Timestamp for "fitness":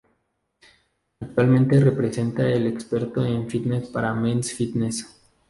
3.47-3.85, 4.51-5.15